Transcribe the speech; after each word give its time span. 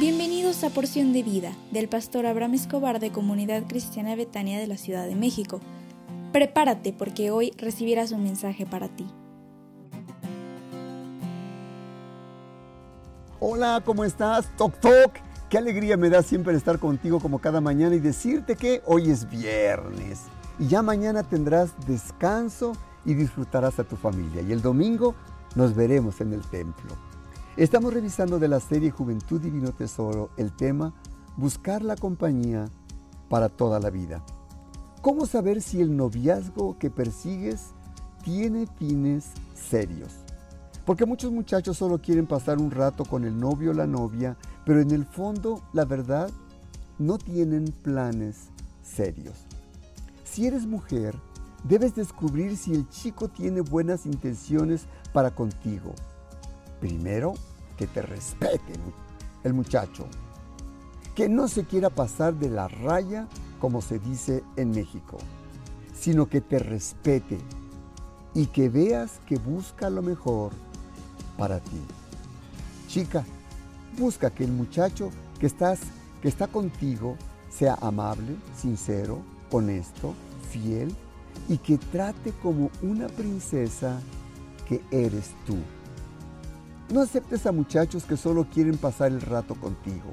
Bienvenidos 0.00 0.64
a 0.64 0.70
Porción 0.70 1.12
de 1.12 1.22
Vida 1.22 1.52
del 1.72 1.86
pastor 1.86 2.24
Abraham 2.24 2.54
Escobar 2.54 3.00
de 3.00 3.12
Comunidad 3.12 3.64
Cristiana 3.68 4.16
Betania 4.16 4.58
de 4.58 4.66
la 4.66 4.78
Ciudad 4.78 5.06
de 5.06 5.14
México. 5.14 5.60
Prepárate 6.32 6.94
porque 6.94 7.30
hoy 7.30 7.52
recibirás 7.58 8.10
un 8.10 8.22
mensaje 8.22 8.64
para 8.64 8.88
ti. 8.88 9.06
Hola, 13.40 13.82
¿cómo 13.84 14.02
estás? 14.02 14.48
Toc 14.56 14.74
Toc. 14.80 15.18
Qué 15.50 15.58
alegría 15.58 15.98
me 15.98 16.08
da 16.08 16.22
siempre 16.22 16.56
estar 16.56 16.78
contigo 16.78 17.20
como 17.20 17.38
cada 17.38 17.60
mañana 17.60 17.94
y 17.94 18.00
decirte 18.00 18.56
que 18.56 18.80
hoy 18.86 19.10
es 19.10 19.28
viernes 19.28 20.22
y 20.58 20.66
ya 20.66 20.80
mañana 20.80 21.24
tendrás 21.24 21.72
descanso 21.86 22.72
y 23.04 23.12
disfrutarás 23.12 23.78
a 23.78 23.84
tu 23.84 23.96
familia. 23.96 24.40
Y 24.40 24.52
el 24.52 24.62
domingo 24.62 25.14
nos 25.56 25.74
veremos 25.74 26.22
en 26.22 26.32
el 26.32 26.40
templo. 26.40 27.09
Estamos 27.56 27.92
revisando 27.92 28.38
de 28.38 28.46
la 28.46 28.60
serie 28.60 28.92
Juventud 28.92 29.40
Divino 29.40 29.72
Tesoro 29.72 30.30
el 30.36 30.54
tema 30.54 30.94
Buscar 31.36 31.82
la 31.82 31.96
compañía 31.96 32.70
para 33.28 33.48
toda 33.48 33.80
la 33.80 33.90
vida. 33.90 34.24
¿Cómo 35.02 35.26
saber 35.26 35.60
si 35.60 35.80
el 35.80 35.96
noviazgo 35.96 36.78
que 36.78 36.90
persigues 36.90 37.70
tiene 38.22 38.68
fines 38.78 39.32
serios? 39.52 40.12
Porque 40.86 41.06
muchos 41.06 41.32
muchachos 41.32 41.76
solo 41.76 42.00
quieren 42.00 42.28
pasar 42.28 42.58
un 42.58 42.70
rato 42.70 43.04
con 43.04 43.24
el 43.24 43.38
novio 43.38 43.72
o 43.72 43.74
la 43.74 43.86
novia, 43.86 44.36
pero 44.64 44.80
en 44.80 44.92
el 44.92 45.04
fondo, 45.04 45.60
la 45.72 45.84
verdad, 45.84 46.30
no 47.00 47.18
tienen 47.18 47.64
planes 47.82 48.48
serios. 48.80 49.44
Si 50.22 50.46
eres 50.46 50.66
mujer, 50.66 51.16
debes 51.64 51.96
descubrir 51.96 52.56
si 52.56 52.74
el 52.74 52.88
chico 52.90 53.26
tiene 53.26 53.60
buenas 53.60 54.06
intenciones 54.06 54.86
para 55.12 55.34
contigo. 55.34 55.94
Primero, 56.80 57.34
que 57.80 57.86
te 57.86 58.02
respete 58.02 58.74
el 59.42 59.54
muchacho. 59.54 60.06
Que 61.14 61.30
no 61.30 61.48
se 61.48 61.64
quiera 61.64 61.88
pasar 61.88 62.34
de 62.34 62.50
la 62.50 62.68
raya, 62.68 63.26
como 63.58 63.80
se 63.80 63.98
dice 63.98 64.44
en 64.56 64.72
México, 64.72 65.16
sino 65.94 66.28
que 66.28 66.42
te 66.42 66.58
respete 66.58 67.38
y 68.34 68.48
que 68.48 68.68
veas 68.68 69.18
que 69.26 69.36
busca 69.36 69.88
lo 69.88 70.02
mejor 70.02 70.52
para 71.38 71.58
ti. 71.58 71.80
Chica, 72.86 73.24
busca 73.98 74.28
que 74.28 74.44
el 74.44 74.52
muchacho 74.52 75.10
que 75.38 75.46
estás 75.46 75.80
que 76.20 76.28
está 76.28 76.48
contigo 76.48 77.16
sea 77.48 77.78
amable, 77.80 78.36
sincero, 78.54 79.22
honesto, 79.50 80.12
fiel 80.50 80.94
y 81.48 81.56
que 81.56 81.78
trate 81.78 82.32
como 82.42 82.70
una 82.82 83.06
princesa 83.06 84.02
que 84.68 84.82
eres 84.90 85.30
tú. 85.46 85.56
No 86.90 87.02
aceptes 87.02 87.46
a 87.46 87.52
muchachos 87.52 88.02
que 88.02 88.16
solo 88.16 88.48
quieren 88.52 88.76
pasar 88.76 89.12
el 89.12 89.20
rato 89.20 89.54
contigo, 89.54 90.10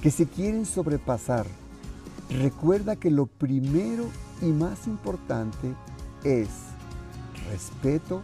que 0.00 0.10
se 0.10 0.26
quieren 0.26 0.64
sobrepasar. 0.64 1.46
Recuerda 2.30 2.96
que 2.96 3.10
lo 3.10 3.26
primero 3.26 4.06
y 4.40 4.46
más 4.46 4.86
importante 4.86 5.74
es 6.24 6.48
respeto 7.50 8.22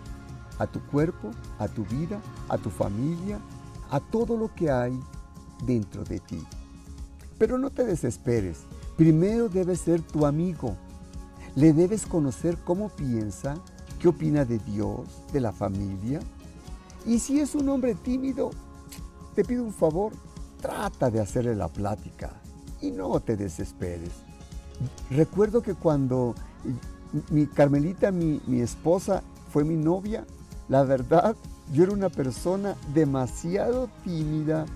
a 0.58 0.66
tu 0.66 0.81
cuerpo, 0.86 1.33
a 1.58 1.69
tu 1.69 1.84
vida, 1.84 2.19
a 2.48 2.56
tu 2.56 2.70
familia, 2.70 3.38
a 3.91 4.00
todo 4.00 4.38
lo 4.38 4.55
que 4.55 4.70
hay 4.70 4.98
dentro 5.66 6.03
de 6.05 6.19
ti. 6.20 6.42
Pero 7.36 7.58
no 7.58 7.69
te 7.69 7.84
desesperes. 7.84 8.61
Primero 8.97 9.50
debes 9.50 9.81
ser 9.81 10.00
tu 10.00 10.25
amigo. 10.25 10.77
Le 11.56 11.75
debes 11.75 12.06
conocer 12.06 12.56
cómo 12.64 12.88
piensa, 12.88 13.56
qué 13.98 14.08
opina 14.08 14.47
de 14.47 14.58
Dios, 14.61 15.00
de 15.31 15.41
la 15.41 15.53
familia. 15.53 16.20
Y 17.06 17.19
si 17.19 17.41
es 17.41 17.55
un 17.55 17.69
hombre 17.69 17.95
tímido, 17.95 18.50
te 19.34 19.44
pido 19.44 19.65
un 19.65 19.72
favor, 19.72 20.12
trata 20.61 21.11
de 21.11 21.21
hacerle 21.21 21.55
la 21.55 21.69
plática 21.69 22.33
y 22.81 22.91
no 22.91 23.21
te 23.21 23.37
desesperes. 23.37 24.11
Recuerdo 25.10 25.62
que 25.62 25.75
cuando 25.75 26.34
mi 27.31 27.47
Carmelita, 27.47 28.10
mi, 28.10 28.41
mi 28.47 28.60
esposa, 28.60 29.22
fue 29.50 29.65
mi 29.65 29.77
novia, 29.77 30.25
la 30.69 30.84
verdad, 30.84 31.34
yo 31.72 31.84
era 31.84 31.93
una 31.93 32.09
persona 32.09 32.77
demasiado 32.94 33.89
tímida 34.05 34.66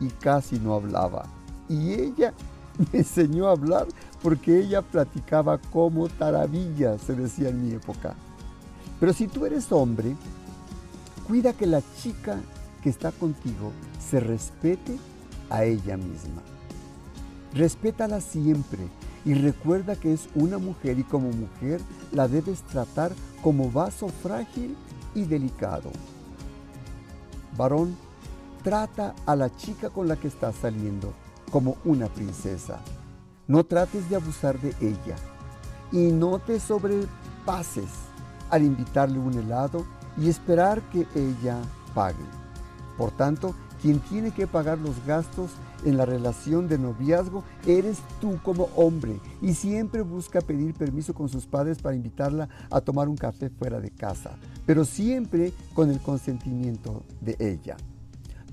y 0.00 0.08
casi 0.08 0.58
no 0.58 0.74
hablaba. 0.74 1.26
Y 1.68 1.92
ella 1.92 2.32
me 2.92 3.00
enseñó 3.00 3.48
a 3.48 3.52
hablar 3.52 3.86
porque 4.22 4.58
ella 4.58 4.82
platicaba 4.82 5.58
como 5.58 6.08
taravilla, 6.08 6.98
se 6.98 7.14
decía 7.14 7.50
en 7.50 7.66
mi 7.66 7.72
época. 7.74 8.14
Pero 8.98 9.12
si 9.12 9.28
tú 9.28 9.46
eres 9.46 9.72
hombre, 9.72 10.14
cuida 11.30 11.52
que 11.52 11.64
la 11.64 11.80
chica 12.02 12.40
que 12.82 12.88
está 12.88 13.12
contigo 13.12 13.70
se 14.00 14.18
respete 14.18 14.98
a 15.48 15.62
ella 15.62 15.96
misma. 15.96 16.42
Respétala 17.54 18.20
siempre 18.20 18.80
y 19.24 19.34
recuerda 19.34 19.94
que 19.94 20.12
es 20.12 20.28
una 20.34 20.58
mujer 20.58 20.98
y 20.98 21.04
como 21.04 21.30
mujer 21.30 21.80
la 22.10 22.26
debes 22.26 22.62
tratar 22.62 23.12
como 23.44 23.70
vaso 23.70 24.08
frágil 24.08 24.76
y 25.14 25.22
delicado. 25.22 25.92
Varón, 27.56 27.96
trata 28.64 29.14
a 29.24 29.36
la 29.36 29.54
chica 29.56 29.88
con 29.88 30.08
la 30.08 30.16
que 30.16 30.26
estás 30.26 30.56
saliendo 30.56 31.12
como 31.52 31.76
una 31.84 32.08
princesa. 32.08 32.80
No 33.46 33.62
trates 33.62 34.10
de 34.10 34.16
abusar 34.16 34.58
de 34.60 34.74
ella 34.80 35.14
y 35.92 36.10
no 36.10 36.40
te 36.40 36.58
sobrepases 36.58 37.88
al 38.50 38.64
invitarle 38.64 39.20
un 39.20 39.34
helado 39.34 39.99
y 40.16 40.28
esperar 40.28 40.82
que 40.90 41.06
ella 41.14 41.58
pague. 41.94 42.24
Por 42.96 43.10
tanto, 43.12 43.54
quien 43.80 43.98
tiene 44.00 44.30
que 44.30 44.46
pagar 44.46 44.78
los 44.78 45.04
gastos 45.06 45.52
en 45.84 45.96
la 45.96 46.04
relación 46.04 46.68
de 46.68 46.78
noviazgo 46.78 47.42
eres 47.66 47.98
tú 48.20 48.38
como 48.42 48.68
hombre 48.76 49.20
y 49.40 49.54
siempre 49.54 50.02
busca 50.02 50.42
pedir 50.42 50.74
permiso 50.74 51.14
con 51.14 51.28
sus 51.28 51.46
padres 51.46 51.78
para 51.80 51.96
invitarla 51.96 52.48
a 52.70 52.80
tomar 52.82 53.08
un 53.08 53.16
café 53.16 53.48
fuera 53.48 53.80
de 53.80 53.90
casa, 53.90 54.36
pero 54.66 54.84
siempre 54.84 55.52
con 55.74 55.90
el 55.90 55.98
consentimiento 56.00 57.02
de 57.20 57.36
ella. 57.38 57.76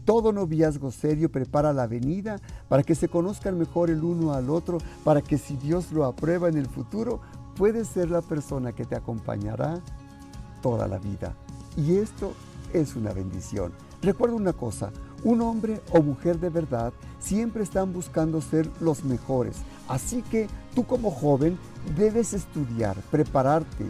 Todo 0.06 0.32
noviazgo 0.32 0.92
serio 0.92 1.30
prepara 1.30 1.74
la 1.74 1.86
venida 1.86 2.40
para 2.70 2.84
que 2.84 2.96
se 2.96 3.10
conozcan 3.10 3.60
mejor 3.60 3.90
el 3.90 4.06
uno 4.06 4.32
al 4.32 4.50
otro, 4.50 4.78
para 5.04 5.22
que 5.22 5.38
si 5.38 5.58
Dios 5.58 5.92
lo 5.92 6.06
aprueba 6.06 6.48
en 6.48 6.56
el 6.56 6.68
futuro, 6.68 7.20
puede 7.58 7.84
ser 7.84 8.10
la 8.10 8.22
persona 8.22 8.72
que 8.72 8.86
te 8.86 8.96
acompañará 8.96 9.82
toda 10.62 10.88
la 10.88 10.98
vida. 10.98 11.36
Y 11.78 11.98
esto 11.98 12.34
es 12.74 12.96
una 12.96 13.14
bendición. 13.14 13.72
Recuerda 14.02 14.36
una 14.36 14.54
cosa, 14.54 14.92
un 15.24 15.42
hombre 15.42 15.80
o 15.92 16.02
mujer 16.02 16.40
de 16.40 16.50
verdad 16.50 16.92
siempre 17.20 17.64
están 17.64 17.94
buscando 17.94 18.42
ser 18.42 18.70
los 18.80 19.04
mejores. 19.04 19.58
Así 19.88 20.24
que 20.24 20.48
tú 20.76 20.86
como 20.86 21.12
joven 21.12 21.58
debes 21.96 22.34
estudiar, 22.34 22.98
prepararte, 23.12 23.86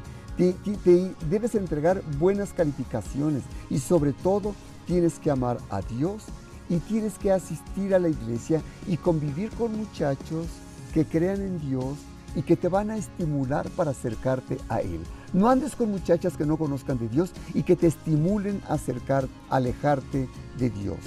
debes 1.29 1.55
entregar 1.55 2.03
buenas 2.19 2.53
calificaciones 2.53 3.43
y 3.69 3.79
sobre 3.79 4.11
todo 4.13 4.53
tienes 4.85 5.17
que 5.17 5.31
amar 5.31 5.57
a 5.69 5.81
Dios 5.81 6.23
y 6.69 6.77
tienes 6.77 7.17
que 7.17 7.31
asistir 7.31 7.95
a 7.95 7.99
la 7.99 8.09
iglesia 8.09 8.61
y 8.85 8.97
convivir 8.97 9.49
con 9.51 9.75
muchachos 9.75 10.45
que 10.93 11.05
crean 11.05 11.41
en 11.41 11.59
Dios 11.69 11.95
y 12.37 12.43
que 12.43 12.55
te 12.55 12.67
van 12.67 12.91
a 12.91 12.97
estimular 12.97 13.67
para 13.71 13.91
acercarte 13.91 14.59
a 14.69 14.81
Él. 14.81 15.01
No 15.33 15.49
andes 15.49 15.75
con 15.75 15.89
muchachas 15.89 16.37
que 16.37 16.45
no 16.45 16.55
conozcan 16.55 16.99
de 16.99 17.09
Dios 17.09 17.31
y 17.55 17.63
que 17.63 17.75
te 17.75 17.87
estimulen 17.87 18.61
a 18.69 18.75
acercar, 18.75 19.27
alejarte 19.49 20.29
de 20.59 20.69
Dios. 20.69 20.99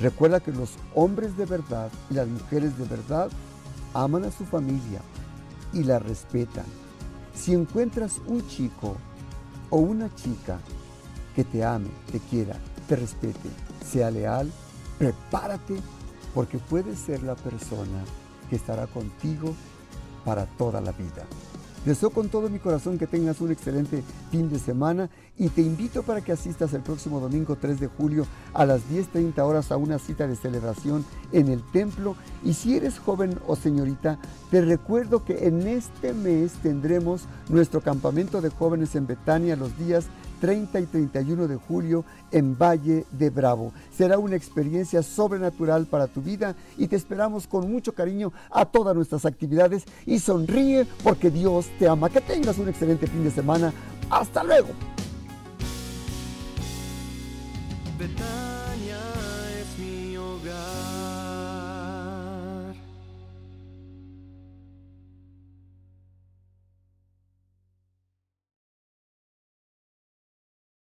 Recuerda 0.00 0.40
que 0.40 0.52
los 0.52 0.70
hombres 0.94 1.36
de 1.36 1.44
verdad 1.44 1.90
y 2.10 2.14
las 2.14 2.28
mujeres 2.28 2.78
de 2.78 2.86
verdad 2.86 3.28
aman 3.92 4.24
a 4.24 4.30
su 4.30 4.46
familia 4.46 5.02
y 5.74 5.84
la 5.84 5.98
respetan. 5.98 6.64
Si 7.34 7.52
encuentras 7.52 8.18
un 8.26 8.48
chico 8.48 8.96
o 9.68 9.76
una 9.76 10.12
chica 10.14 10.60
que 11.36 11.44
te 11.44 11.62
ame, 11.62 11.90
te 12.10 12.20
quiera, 12.20 12.56
te 12.88 12.96
respete, 12.96 13.50
sea 13.84 14.10
leal, 14.10 14.50
prepárate 14.98 15.76
porque 16.32 16.56
puede 16.56 16.96
ser 16.96 17.22
la 17.22 17.34
persona 17.34 18.02
que 18.48 18.56
estará 18.56 18.86
contigo 18.86 19.54
para 20.28 20.44
toda 20.44 20.82
la 20.82 20.92
vida. 20.92 21.24
Deseo 21.86 22.10
con 22.10 22.28
todo 22.28 22.50
mi 22.50 22.58
corazón 22.58 22.98
que 22.98 23.06
tengas 23.06 23.40
un 23.40 23.50
excelente 23.50 24.02
fin 24.30 24.50
de 24.50 24.58
semana 24.58 25.08
y 25.38 25.48
te 25.48 25.62
invito 25.62 26.02
para 26.02 26.20
que 26.20 26.32
asistas 26.32 26.74
el 26.74 26.82
próximo 26.82 27.18
domingo 27.18 27.56
3 27.56 27.80
de 27.80 27.86
julio 27.86 28.26
a 28.52 28.66
las 28.66 28.82
10.30 28.90 29.38
horas 29.38 29.72
a 29.72 29.78
una 29.78 29.98
cita 29.98 30.26
de 30.26 30.36
celebración 30.36 31.06
en 31.32 31.48
el 31.48 31.62
templo. 31.72 32.14
Y 32.44 32.52
si 32.52 32.76
eres 32.76 32.98
joven 32.98 33.38
o 33.46 33.56
señorita, 33.56 34.18
te 34.50 34.60
recuerdo 34.60 35.24
que 35.24 35.46
en 35.46 35.66
este 35.66 36.12
mes 36.12 36.52
tendremos 36.62 37.22
nuestro 37.48 37.80
campamento 37.80 38.42
de 38.42 38.50
jóvenes 38.50 38.94
en 38.96 39.06
Betania 39.06 39.56
los 39.56 39.78
días 39.78 40.08
30 40.40 40.80
y 40.80 40.86
31 40.86 41.48
de 41.48 41.56
julio 41.56 42.04
en 42.30 42.56
Valle 42.56 43.04
de 43.10 43.30
Bravo. 43.30 43.72
Será 43.96 44.18
una 44.18 44.36
experiencia 44.36 45.02
sobrenatural 45.02 45.86
para 45.86 46.06
tu 46.06 46.22
vida 46.22 46.54
y 46.76 46.86
te 46.88 46.96
esperamos 46.96 47.46
con 47.46 47.70
mucho 47.70 47.92
cariño 47.92 48.32
a 48.50 48.64
todas 48.64 48.94
nuestras 48.94 49.24
actividades 49.24 49.84
y 50.06 50.18
sonríe 50.18 50.86
porque 51.02 51.30
Dios 51.30 51.66
te 51.78 51.88
ama. 51.88 52.08
Que 52.10 52.20
tengas 52.20 52.58
un 52.58 52.68
excelente 52.68 53.06
fin 53.06 53.24
de 53.24 53.30
semana. 53.30 53.72
Hasta 54.10 54.42
luego. 54.42 54.68